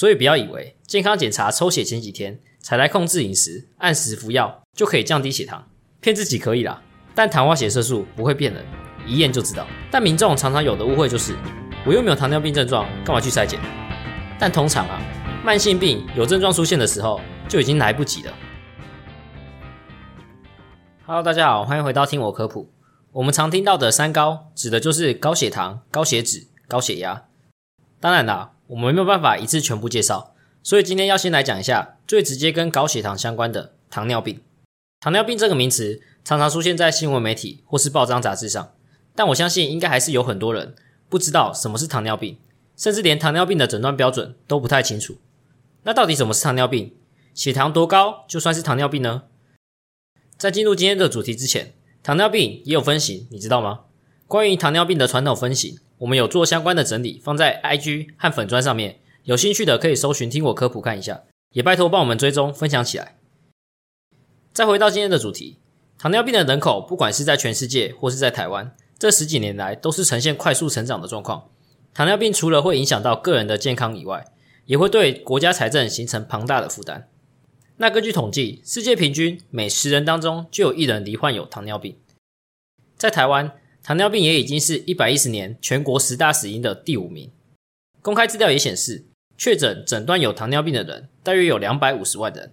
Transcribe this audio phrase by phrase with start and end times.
[0.00, 5.68] 所以不要以为健康检查抽血前几天才来控制饮食，按时服药就可以降低血糖，
[6.00, 6.82] 骗自己可以啦。
[7.14, 8.64] 但糖化血色素不会骗人，
[9.06, 9.66] 一验就知道。
[9.90, 11.36] 但民众常常有的误会就是，
[11.84, 13.60] 我又没有糖尿病症状，干嘛去筛检？
[14.38, 15.02] 但通常啊，
[15.44, 18.32] 慢性病有症状出现的时候就已经来不及了。
[21.04, 22.72] Hello，大家好，欢迎回到听我科普。
[23.12, 27.24] 我们常听到的三高，指的就是高血糖、高血脂、高血压。
[28.00, 30.32] 当然啦，我们没有办法一次全部介绍，
[30.62, 34.40] 所以今天要先来讲一下最直接跟高血糖相关的糖尿病。
[35.00, 38.72] 糖尿病这个名词常常出现在新闻媒体或是报章杂志上，
[39.16, 40.76] 但我相信应该还是有很多人
[41.08, 42.38] 不知道什么是糖尿病，
[42.76, 45.16] 甚至连糖尿病的诊断标准都不太清楚。
[45.82, 46.94] 那到底什么是糖尿病？
[47.34, 49.24] 血糖多高就算是糖尿病呢？
[50.36, 51.74] 在进入今天的主题之前，
[52.04, 53.80] 糖尿病也有分型，你知道吗？
[54.30, 63.16] 关于糖尿病的传统分型，我们有做相关的整理，放在 IG 和粉砖上面，有兴趣的可以搜寻听我科普看一下，也拜托帮我们追踪分享起来。
[64.52, 65.56] 再回到今天的主题，
[65.98, 71.48] 糖尿病的人口，不管是在全世界或是在台湾，这十几年来都是呈现快速成长的状况。
[71.92, 74.24] 糖尿病除了会影响到个人的健康以外，
[74.66, 77.08] 也会对国家财政形成庞大的负担。
[77.78, 81.96] 那根据统计，世界平均每十人当中就有一人罹患有糖尿病。
[82.96, 83.50] 在台湾，
[83.82, 87.30] 糖尿病也已经是一百一十年全国十大死因的第五名。
[88.02, 92.52] 公开资料也显示，确诊诊断有糖尿病的人大约有两百五十万人。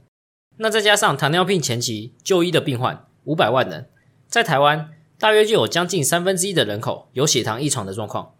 [0.58, 3.90] 那再加上糖尿病前期就医的病患五百万人，
[4.28, 8.34] 在台湾大约就有将近三分之一的人口有血糖异常的状况。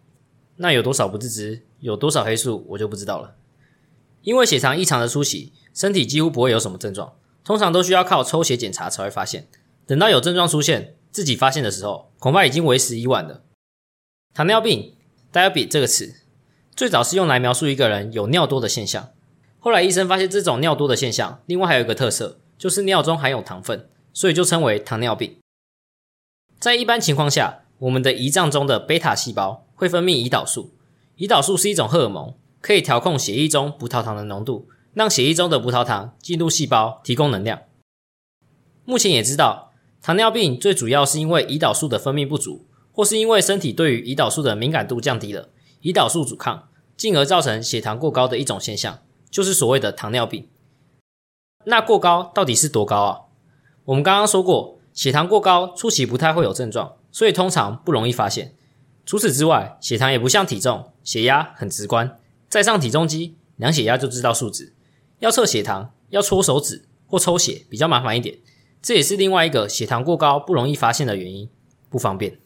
[0.58, 3.36] 那有多少不自知，有多少黑素，我就不知道了。
[4.24, 5.54] 因为血糖异常的出席。
[5.74, 9.48] 身体几乎不会有什么症状，通常都需要靠抽血检查才会发现。
[9.86, 13.42] 等到有症状出现，自己发现的时候，恐怕已经为时已晚了。
[14.36, 14.94] 糖尿病
[15.34, 16.14] （diabetes） 这个词
[16.76, 19.10] 最早是用来描述一个人有尿多的现象。
[19.58, 25.40] 后来医生发现这种尿多的现象，另外还有一个特色，就是尿中含有糖分，所以就称为糖尿病。
[26.60, 30.76] 在一般情况下，我们的胰脏中的贝塔细胞会分泌胰岛素，
[31.18, 34.70] 胰岛素是一种荷尔蒙，可以调控血液中葡萄糖的浓度。
[34.94, 37.64] 让血液中的葡萄糖进入细胞，提供能量。
[38.86, 39.67] 目前也知道，
[40.08, 45.50] 糖尿病最主要是因为胰岛素的分泌不足，或是因为身体对于胰岛素的敏感度降低了，
[45.82, 50.48] 胰岛素阻抗，进而造成血糖过高的一种现象，就是所谓的糖尿病。
[51.66, 53.20] 那过高到底是多高啊？
[53.84, 58.56] 我们刚刚说过，血糖过高初期不太会有症状，所以通常不容易发现。
[59.06, 62.18] 除此之外，血糖也不像体重，血压很直观，
[62.48, 64.74] 再上体重机量血压就知道数值。
[65.20, 68.38] 要测血糖，要搓手指或抽血比较麻烦一点，
[68.88, 71.50] 这也是另外一个血糖过高不容易发现的原因，
[71.90, 72.40] 不方便。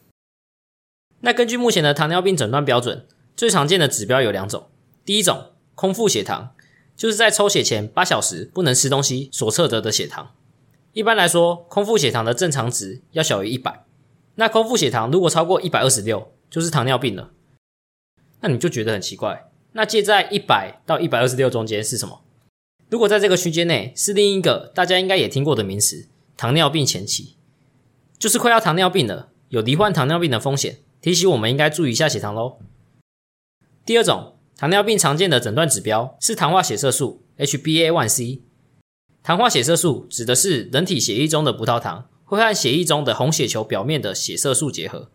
[1.20, 4.66] 那根据目前的糖尿病诊断标准，最常见的指标有两种，
[5.04, 6.52] 第一种空腹血糖，
[6.96, 10.34] 就是在抽血前八小时不能吃东西所测得的血糖。
[10.92, 13.84] 一般来说，空腹血糖的正常值要小于一百，
[14.34, 17.30] 那空腹血糖如果超过一百二十六，就是糖尿病了。
[18.40, 22.24] 那你就觉得很奇怪，那介在一百到一百二十六中间是什么？
[22.88, 27.36] 如果在这个区间内是另一个大家应该也听过的名词——糖尿病前期，
[28.18, 32.58] 就是快要糖尿病了，有罹患糖尿病的风险，提醒我们应该注意一下血糖喽。
[33.84, 38.40] 第二种糖尿病常见的诊断指标是糖化血色素 （HbA1c）。
[39.22, 45.10] 糖化血色素指的是人体血液中的葡萄糖会和血液中的红血球表面的血色素结合，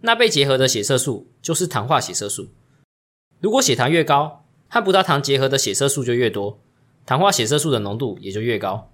[0.00, 2.48] 那被结合的血色素就是糖化血色素。
[3.40, 6.60] 如果血糖越高，和葡萄糖结合的血色素就越多。
[7.06, 8.90] 糖化血色素的浓度也就越高。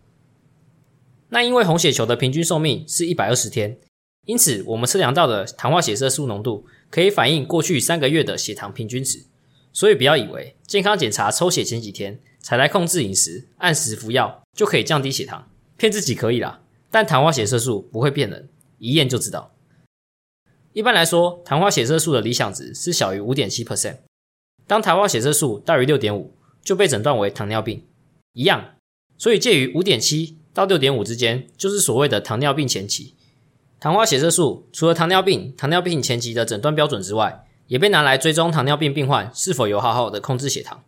[1.34, 3.76] 那因为红血球的平均寿命是一百二十天，
[4.24, 9.24] 因此我们测量到的糖化血色素浓度可以反映过去三个月的血糖平均值。
[9.72, 16.62] 所以不要以为健康检查抽血前几天才来控制饮食，按时服药就可以降低血糖，骗自己可以啦。
[16.88, 19.52] 但糖化血色素不会骗人，一验就知道。
[20.72, 23.96] 一般来说，糖化血色素的理想值是小于五点七 percent。
[24.68, 27.84] 当糖化血色素大于六点五，就被诊断为糖尿病。
[28.34, 28.76] 一样，
[29.18, 33.14] 所以介于五点七到六点五之间，就是所谓的糖尿病前期。
[33.80, 40.82] 糖化血色素除了糖尿病、糖尿病前期的诊断标准之外，也被拿来追踪糖尿病病患是否有好好的控制血糖。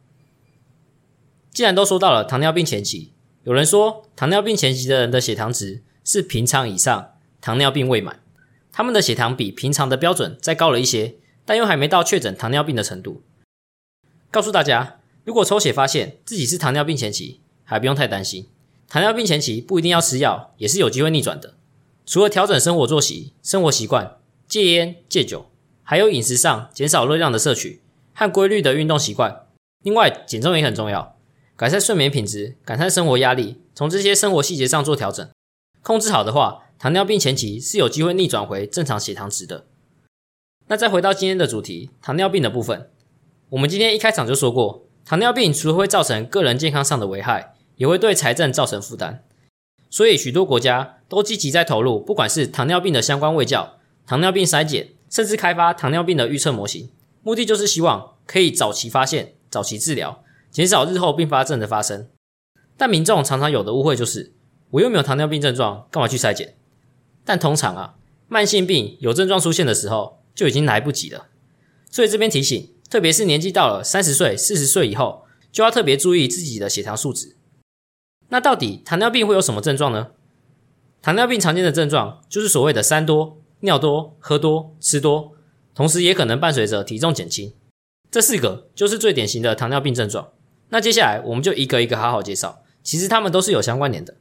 [1.50, 7.10] 既然都说到了糖尿病前期，有人说糖尿病前期的人的血糖值是平常以上，
[7.40, 8.20] 糖尿病未满，
[8.70, 13.22] 他们的血糖比平常的标准再高了一些，但又还没到确诊糖尿病的程度。
[14.30, 15.00] 告诉大家。
[15.24, 18.46] 如果抽血发现自己是糖尿病前期，还不用太担心。
[18.88, 21.54] 糖尿病前期不一定要吃药，也是有机会逆转的。
[22.04, 25.46] 除了调整生活作息、生活习惯，戒烟戒酒，
[25.82, 27.82] 还有饮食上减少热量的摄取
[28.14, 29.46] 和规律的运动习惯，
[29.82, 31.16] 另外，减重也很重要，
[31.56, 35.28] 改善睡眠品质，改善生活压力，从这些生活细节上做调整，
[35.82, 39.66] 控制好的话，糖尿病前期是有机会逆转回正常血糖值的。
[40.68, 42.88] 那再回到今天的主题，糖尿病的部分，
[43.50, 49.25] 我们今天一开场就说过，糖尿病除了会造成个人健康上的危害，也会对财政造成负担。
[49.88, 56.90] 所以许多国家都积极在投入，不管是糖尿病的相关卫教、糖尿病筛检，甚至开发糖尿病的预测模型，
[57.23, 62.08] 目的就是希望可以早期发现、早期治疗，减少日后并发症的发生。
[62.76, 64.32] 但民众常常有的误会就是，
[64.72, 66.56] 我又没有糖尿病症状，干嘛去筛检？
[67.25, 67.94] 但通常啊，
[68.29, 70.17] 慢性病有症状出现的时候。
[70.37, 71.29] 就已经来不及了，
[71.90, 77.35] 所以这边提醒，特别是年纪到了三十岁、四十岁以后，就要特别注意自己的血糖数值。
[78.28, 80.08] 那到底糖尿病会有什么症状呢？
[81.00, 85.32] 糖尿病常见的症状就是所谓的三多：尿多、喝多、吃多，
[85.75, 87.55] 同时也可能伴随着体重减轻。
[88.11, 90.28] 这四个就是最典型的糖尿病症状。
[90.70, 94.17] 那接下来我们就一个一个好好介绍，其实它们都是有相关联的。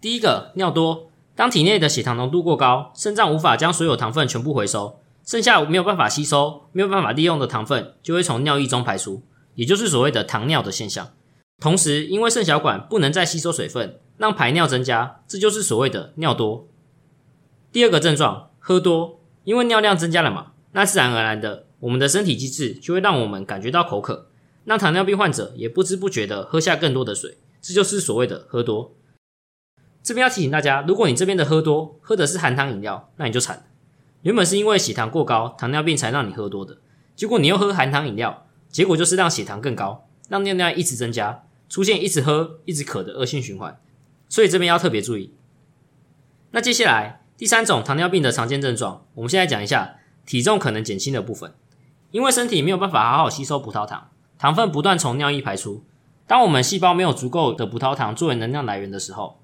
[0.00, 5.00] 第一个，尿多，当体内的血糖浓度过高，肾脏无法将所有糖分全部回收。
[5.26, 9.22] 剩下没有办法吸收、没有办法利用的糖分，就会从尿液中排出，
[9.56, 11.10] 也就是所谓的糖尿的现象。
[11.58, 16.68] 同时，因为肾小管不能再吸收水分，让排尿增加，这就是所谓的尿多。
[17.72, 24.28] 第二个症状，喝多，因为尿量增加了嘛，那自然而然的，我们的身体机制就会让我们感觉到口渴，
[24.64, 28.94] 让糖尿病患者也不知不觉的喝下更多的水，这就是所谓的喝多。
[30.02, 33.62] 这边要提醒大家，如果你这边的喝多喝的是含糖饮料，那你就惨了。
[34.22, 36.78] 原本是因为血糖过高，糖尿病才让你喝多的，
[37.14, 43.80] 结果你又喝含糖饮料，结果就是让血糖更高，让尿量一直增加，出现一直喝一直渴的恶性循环。
[44.28, 45.32] 所以这边要特别注意。
[46.50, 51.54] 那接下来第三种糖尿病的常见症状，我们现在讲一下体重可能减轻的部分。
[52.10, 55.84] 因为身体没有办法好好吸收葡萄糖，糖分不断从尿液排出。
[56.26, 59.40] 当我们细胞没有足够的葡萄糖作为能量来源的时候，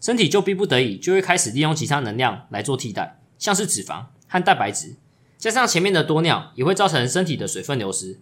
[0.00, 3.18] 身体就逼不得已就会开始利用其他能量来做替代。
[3.38, 4.96] 像是脂肪和蛋白质，
[5.36, 8.20] 加上前面的多尿，也会造成身体的水分流失，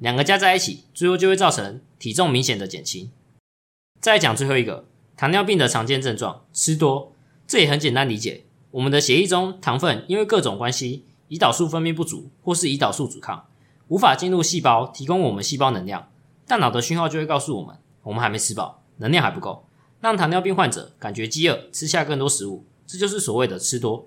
[0.00, 3.10] 两个加在一起，最后就会造成体重明显的减轻。
[3.98, 4.84] 再讲最后一个，
[5.16, 7.14] 糖尿病的常见症状，吃多，
[7.46, 8.44] 这也很简单理解。
[8.72, 13.46] 我们的血液中糖分因为各种关系，胰岛素分泌不足，或是胰岛素阻抗，
[13.88, 16.10] 无法进入细胞提供我们细胞能量，
[16.46, 19.66] 大脑的讯号就会告诉我们，我们还没吃饱，能量还不够，
[20.02, 24.06] 让糖尿病患者感觉饥饿，吃下更多食物，这就是所谓的吃多。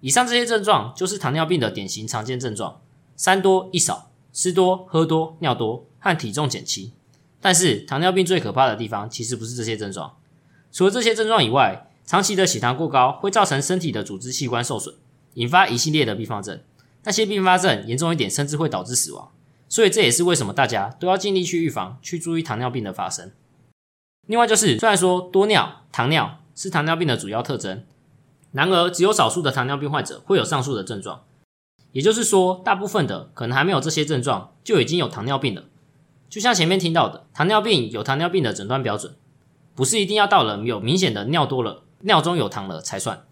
[0.00, 2.82] 以上这些症状就是糖尿病的典型常见症状：
[3.16, 6.92] 三多一少，吃多、喝多、尿多和体重减轻。
[7.40, 10.16] 但是糖尿病最可怕的地方其实不是这些症状，
[10.72, 14.94] 除了这些症状以外，长期的血糖过高会造成身体的组织器官受损，
[15.34, 16.60] 引发一系列的并发症。
[17.04, 19.30] 那些并发症严重一点，甚至会导致死亡。
[19.68, 23.30] 所以这也是为什么大家都要尽力去预防、去注意糖尿病的发生。
[24.26, 27.84] 另外就是，虽然说多尿、糖尿是糖尿病的主要特征。
[28.52, 31.22] 然而，只有少数的糖尿病患者会有上述的症状，
[31.92, 35.64] 也就是说，大部分的可能还没有这些症状就已经有糖尿病了。
[36.28, 39.14] 就像前面听到的，糖尿病有糖尿病的诊断标准，
[39.74, 43.24] 不是一定要到了有明显的尿多了、尿中有糖了才算。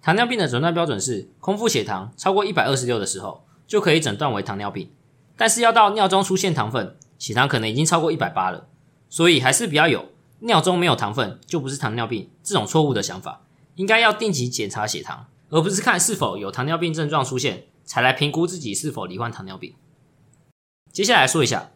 [0.00, 4.90] 糖尿病的诊断标准是空腹血糖超过一百二十六的时候就可以诊断为糖尿病，
[5.36, 8.66] 但是要到尿中出现糖分，血糖可能已经超过一百八了，
[9.08, 10.06] 所以还是比较有
[10.40, 13.42] 尿中没有糖分就不是糖尿病这种错误的想法。
[13.76, 19.74] 应该要定期检查血糖，而不是看是否有糖尿病症状出现才来评估自己是否罹患糖尿病。
[20.92, 21.70] 接下来说一下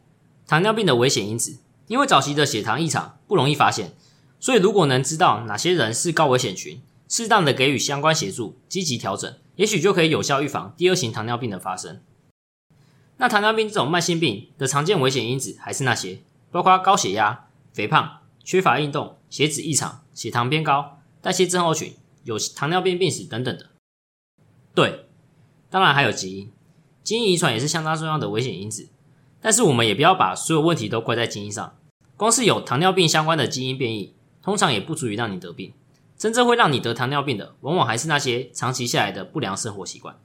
[0.46, 3.94] 糖尿病的危险因子，因为早期的血糖异常不容易发现，
[4.38, 12.00] 所以如果能知道哪些人是高危险群，适当的给予相关协助，积极调整，也许就可以有效预防第二型糖尿病的发生。
[13.16, 16.20] 那糖尿病这种慢性病的常见危险因子还是那些，
[16.50, 20.98] 包括高血压、肥胖、缺乏运动、血脂异常、血糖偏高。
[21.22, 23.70] 代谢症候群、有糖尿病病史等等的，
[24.74, 25.06] 对，
[25.70, 26.52] 当然还有基因，
[27.02, 28.88] 基因遗传也是相当重要的危险因子。
[29.44, 31.76] 但是我们也不要把所有问题都怪在基因上，
[32.16, 35.74] 光是有糖尿病相关的基因变异，通常也不足以让你得病。
[36.16, 40.16] 真正会让你得糖尿病的，往往还是那些长期下来的不良生活习惯。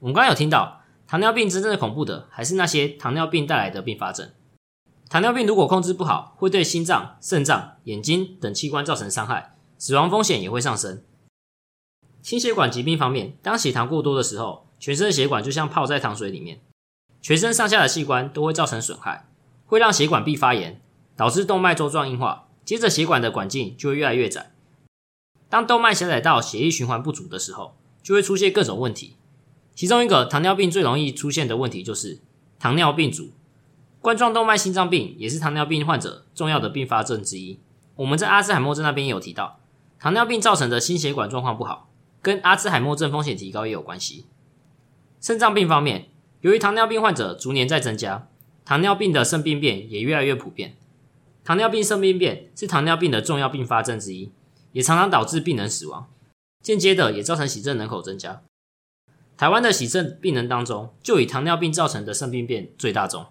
[0.00, 4.30] 我们刚刚有听到，糖尿病真正的恐怖的，还是那些糖尿病带来的并发症。
[5.08, 9.56] 糖尿病如果控制不好，会对心脏、肾脏、眼睛等器官造成伤害。
[9.78, 11.02] 死亡风险也会上升。
[12.20, 16.60] 心血管疾病方面，当血糖过多的时候，全身的血管就像泡在糖水里面，
[17.20, 19.26] 全身上下的器官都会造成损害，
[19.66, 20.80] 会让血管壁发炎，
[21.16, 24.52] 导致动脉粥状硬化，接着血管的管径就会越来越窄。
[25.48, 29.16] 当动脉狭窄到血液循环不足的时候，就会出现各种问题。
[29.74, 32.20] 其中一个糖尿病最容易出现的问题就是
[32.58, 33.30] 糖尿病足。
[34.00, 37.58] 冠状动脉心脏病也是糖尿病患者重要的并发症之一。
[37.96, 39.58] 我们在阿兹海默症那边也有提到，
[39.98, 41.88] 糖尿病造成的心血管状况不好，
[42.22, 44.26] 跟阿兹海默症风险提高也有关系。
[45.20, 46.08] 肾脏病方面，
[46.40, 48.28] 由于糖尿病患者逐年在增加，
[48.64, 50.76] 糖尿病的肾病变也越来越普遍。
[51.44, 54.30] 糖尿病肾病变是糖尿病的重要并发症之一，
[54.72, 56.08] 也常常导致病人死亡，
[56.62, 58.42] 间接的也造成洗肾人口增加。
[59.36, 63.26] 台湾的洗肾病人当中，就以糖尿病造成的肾病变最大众。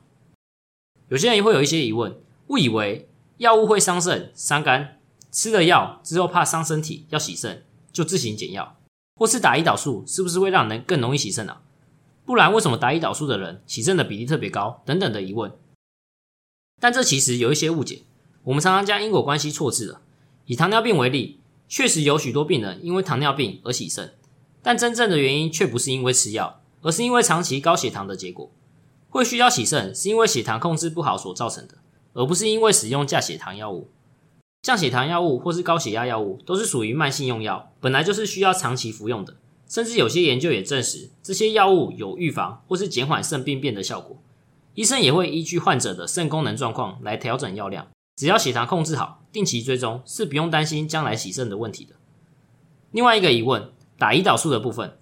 [1.10, 5.00] 有些人会有一些疑问，误以为药物会伤肾伤肝，
[5.32, 8.78] 吃了药之后怕伤身体要洗肾，就自行减药，
[9.16, 11.62] 或是打胰岛素，是不是会让人更容易洗肾啊？
[12.28, 14.84] 不然为什么打胰岛素的人洗肾的比例特别高？
[14.86, 15.50] 等等的疑问。
[16.82, 18.02] 但这其实有一些误解，
[18.44, 20.02] 我们常常将因果关系错置了。
[20.46, 24.14] 以糖尿病为例，确实有许多病人因为糖尿病而洗肾，
[24.62, 28.52] 但真正的原因却不是因为吃药，而是因为长期高血糖的结果。
[29.10, 31.76] 会需要洗肾，是因为血糖控制不好所造成的，
[32.12, 33.90] 而不是因为使用降血糖药物。
[34.62, 39.38] 降血糖药物或是高血压药物都是属于慢性用药，本来就是需要长期服用的。
[39.68, 44.18] 甚至有些研究也证实，这些药物有预防或是减缓肾病变的效果。
[44.76, 51.96] 医生也会依据患者的肾功能状况来调整药量，只要血糖控制好，定期追踪，是不用担心将来洗肾的问题的。
[52.92, 54.94] 另外一个疑问，打胰岛素的部分。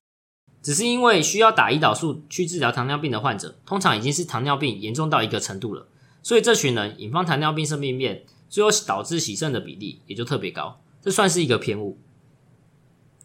[0.63, 5.87] 只是因为需要打胰岛素去治疗糖尿病的患者，通常已经是糖尿病严重到一个程度了，
[6.23, 11.99] 所以这群人引发糖尿病肾病变，最后导致洗肾的比例也就特别高，这算是一个偏误。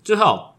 [0.04, 0.49] 最后，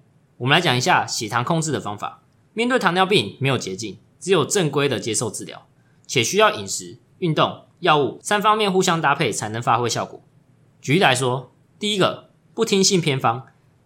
[0.41, 2.23] 我们来讲一下血糖控制的方法。
[2.53, 5.67] 面对糖尿病，没有捷径，只有正规的接受治疗，
[6.07, 10.19] 且需要饮食、运动、药物三方面互相搭配才能发挥效果。
[10.81, 13.43] 举例来说，第一个不听信偏方，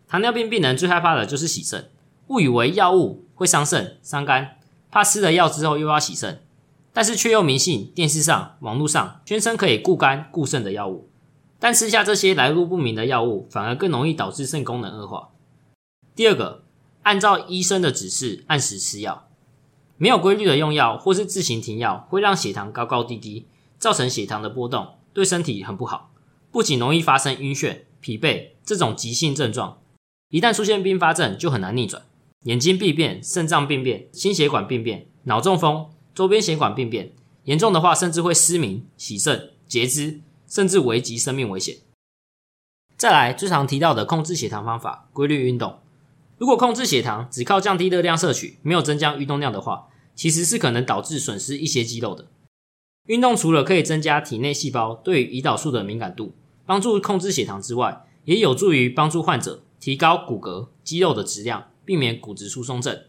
[0.08, 1.90] 糖尿病病人最害怕的就是洗肾。
[2.28, 4.58] 误以为药物会伤肾伤肝，
[4.90, 6.42] 怕吃了药之后又要洗肾，
[6.94, 11.10] 但是却又迷信电视上、网络上宣称可以固肝固肾的药物，
[11.60, 15.32] 但吃下这些来路不明的药物，反而更容易导致肾功能恶化。
[16.16, 16.64] 第二个，
[17.04, 19.28] 按照医生的指示按时吃药，
[19.98, 26.14] 没有规律的用药或是自行停药，会让血糖高高低低，造成血糖的波动，对身体很不好，
[26.52, 29.82] 不仅容易发生晕眩、疲惫这种急性症状，
[30.30, 32.04] 一旦出现并发症，就很难逆转。
[32.44, 37.12] 眼睛病变、肾脏病变、心血管病变、脑中风、周边血管病变，
[37.44, 41.76] 严重的话甚至会失明、洗肾、截肢，甚至危及生命危险。
[42.96, 45.80] 再来，最常提到的控制血糖方法——规律运动。
[46.38, 52.28] 如果控制血糖只靠降低热量摄取，没有增加运动量的话，其实是可能导致损失一些肌肉的。
[53.08, 56.34] 运动除了可以增加体内细胞对胰岛素的敏感度，
[56.66, 61.68] 帮助控制血糖之外，也有助于帮助患者提高骨骼、肌肉的质量。
[61.86, 63.00] 避免骨质疏松症。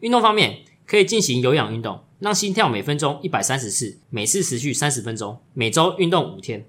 [0.00, 6.68] 运动方面，可以进行有氧运动，让心跳每分钟一百三十次，每次持续三十分钟，每周运动五天。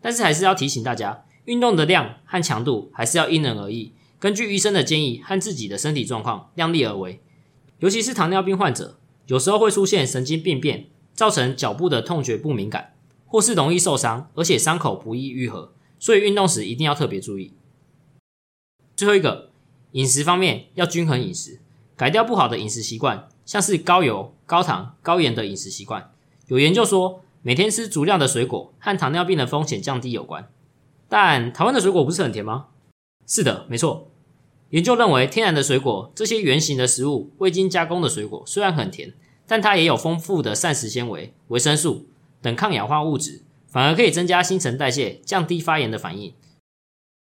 [0.00, 7.20] 但是还是要提醒大家，运动的量和强度还是要因人而异，根据医生的建议和自己的身体状况量力而为。
[7.80, 12.94] 尤其是糖尿病患者，有时候会出现神经病变，造成脚部的痛觉不敏感，
[13.26, 17.54] 或是容易受伤，而且伤口不易愈合，所以运动时一定要特别注意。
[18.94, 19.50] 最后一个。
[19.92, 21.58] 饮食方面要均衡饮食，
[21.96, 26.12] 改掉不好的饮食习惯，像是高油、高糖、高盐的饮食习惯。
[26.46, 30.48] 有研究说，每天吃足量的水果和糖尿病的风险降低有关。
[31.08, 32.66] 但台湾的水果不是很甜吗？
[33.30, 34.10] 是的，没错。
[34.70, 39.14] 研究认为，天然的水果这些圆形的食物，未经加工的水果虽然很甜，
[39.46, 42.08] 但它也有丰富的膳食纤维、维生素
[42.42, 46.34] 等抗氧化物质，反而可以增加新陈代谢，降低发炎的反应。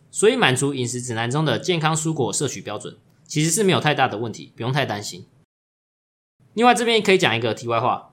[0.10, 5.27] 所以，满足饮食指南中的健康蔬果摄取标准，其实是没有太大的问题，不用太担心。
[6.55, 8.12] 另外，这边可以讲一个题外话，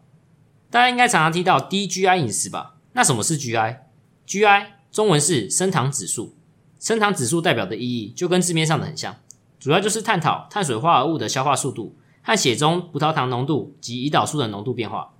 [0.70, 2.76] 大家应该常常听到低 GI 饮食吧？
[2.92, 6.34] 那什么是 GI？GI 中文是升糖指数，
[6.78, 9.16] 升糖指数代表的意义就跟字面上的很像，
[9.58, 15.14] 主要就是探讨碳水化合物的消化速度和血中葡萄糖浓度及胰岛素的浓度变化。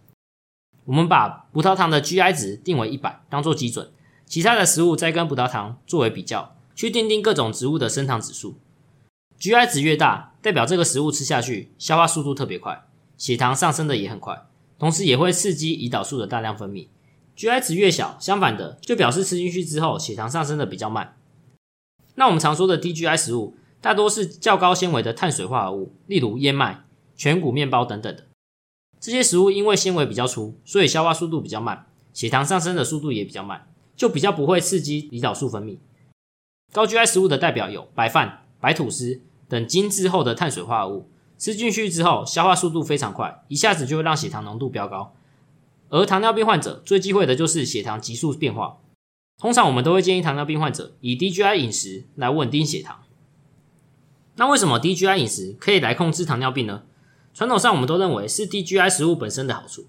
[0.84, 3.90] 我们把葡萄糖的 GI 值定为一百，当做基准，
[4.26, 6.54] 其他的食物再跟葡萄糖作为比较。
[6.74, 8.56] 去定定各种植物的升糖指数
[9.40, 12.86] ，GI 值越大，代表这个食物吃下去消化速度特别快，
[13.16, 14.46] 血糖上升的也很快，
[14.78, 16.86] 同时也会刺激胰岛素的大量分泌。
[17.36, 21.16] GI 值越小，相反的就表示吃进去之后血糖上升的比较慢。
[22.18, 26.84] 那我们常说的低 GI 食物，大多是较高纤维的碳水化合物，例如燕麦、
[27.14, 28.24] 全谷面包等等的。
[28.98, 35.78] 这些食物因为纤维比较粗，所以消化速度比较慢，血糖上升的速度也比较慢，就比较不会刺激胰岛素分泌。
[36.72, 41.08] 高 GI 食物的代表有白饭、白吐司等精致后的碳水化合物，
[41.38, 45.14] 吃进去之后消化速度非常快，一下子就会让血糖浓度飙高，
[45.88, 48.78] 而糖尿病患者最忌讳的就是血糖急速变化。
[49.38, 53.04] 通常我们都会建议糖尿病患者以 DGI 饮食来稳定血糖。
[54.34, 56.82] 那为什么 DGI 饮食可以来控制糖尿病呢？
[57.32, 59.86] 传统上我们都认为是 DGI 食物本身的好处。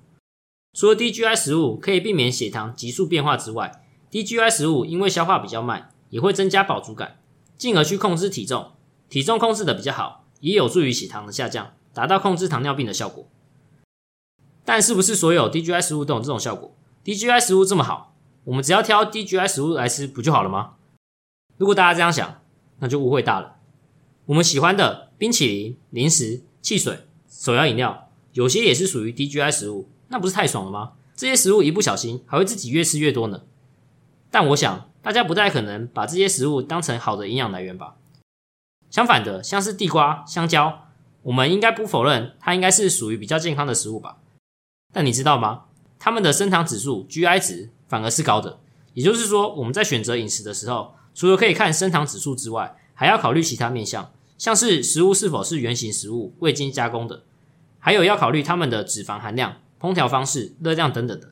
[0.74, 7.20] 除了 DGI 食物可以避免血糖急速变化之外，DGI 食物因为消化比较慢，也会增加饱足感，
[7.58, 8.72] 进而去控制体重。
[9.10, 13.28] 体重控制的比较好，也有助于血糖的下降，达到控制糖尿病的效果。
[14.64, 18.09] 但是不是所有 DGI 食物都有这种效果？DGI 食物这么好，
[18.46, 20.76] 我们只要挑 DGI 食物来吃不就好了吗？
[21.58, 22.42] 如果大家这样想，
[22.80, 23.58] 那就误会大了。
[24.26, 30.94] 我们喜欢的冰淇淋、零食、汽水、手摇饮料，有些也是属于 DGI 食物，那不是太爽了吗？
[31.16, 33.42] 这些食物一不小心还会自己越吃越多呢。
[34.32, 37.96] 但我想大家不太可能把这些食物当成好的营养来源吧？
[38.90, 40.88] 相反的，像是地瓜、香蕉，
[41.24, 44.18] 我们应该不否认它应该是属于比较健康的食物吧？
[44.94, 45.66] 但你知道吗？
[46.00, 48.60] 它们的升糖指数 GI 值反而是高的。
[48.96, 57.24] 也就是说，我们在选择饮食的时候，除了可以看升糖指数之外，还要考虑其他面向，像是食物是否是原形食物、未经加工的，
[57.78, 61.30] 还有要考虑它们的脂肪含量、烹调方式、热量等等的，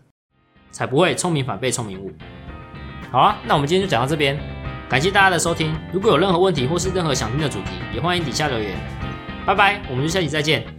[0.72, 2.12] 才不会聪明反被聪明误。
[3.12, 4.40] 好啊，那我们今天就讲到这边，
[4.88, 5.76] 感谢大家的收听。
[5.92, 8.78] 如果有任何问题或是任何想听的主题，也欢迎底下留言。
[9.46, 10.77] 拜拜，我们就下期再见。